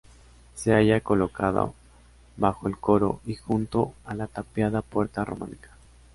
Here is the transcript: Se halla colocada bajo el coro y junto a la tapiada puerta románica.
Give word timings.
Se 0.55 0.73
halla 0.73 0.99
colocada 1.01 1.71
bajo 2.35 2.67
el 2.67 2.75
coro 2.75 3.21
y 3.27 3.35
junto 3.35 3.93
a 4.03 4.15
la 4.15 4.25
tapiada 4.25 4.81
puerta 4.81 5.23
románica. 5.23 5.77